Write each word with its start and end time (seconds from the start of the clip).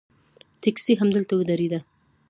ټیکسي 0.61 0.93
همدلته 1.01 1.33
ودرېده. 1.35 1.79